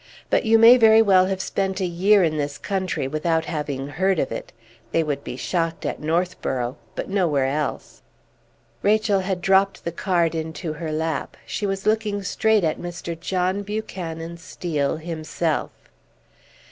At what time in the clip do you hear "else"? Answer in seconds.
7.45-8.01